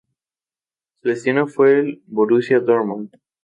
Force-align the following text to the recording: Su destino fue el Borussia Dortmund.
Su 1.03 1.09
destino 1.09 1.45
fue 1.45 1.79
el 1.79 2.03
Borussia 2.07 2.59
Dortmund. 2.59 3.15